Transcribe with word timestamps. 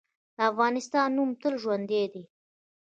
د 0.35 0.37
افغانستان 0.51 1.07
نوم 1.17 1.29
تل 1.41 1.53
ژوندی 1.61 2.03
دی. 2.13 2.23